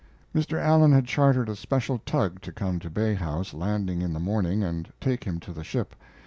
Mr. 0.33 0.59
Allen 0.59 0.91
had 0.91 1.05
chartered 1.05 1.47
a 1.47 1.55
special 1.55 1.99
tug 1.99 2.41
to 2.41 2.51
come 2.51 2.79
to 2.79 2.89
Bay 2.89 3.13
House 3.13 3.53
landing 3.53 4.01
in 4.01 4.13
the 4.13 4.19
morning 4.19 4.63
and 4.63 4.91
take 4.99 5.25
him 5.25 5.39
to 5.39 5.53
the 5.53 5.63
ship. 5.63 5.95